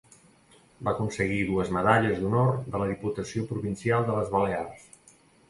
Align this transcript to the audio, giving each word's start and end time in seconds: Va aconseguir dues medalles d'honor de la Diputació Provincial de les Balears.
Va 0.85 0.93
aconseguir 0.95 1.37
dues 1.49 1.69
medalles 1.75 2.23
d'honor 2.23 2.49
de 2.73 2.83
la 2.85 2.89
Diputació 2.93 3.45
Provincial 3.53 4.09
de 4.09 4.19
les 4.19 4.35
Balears. 4.39 4.91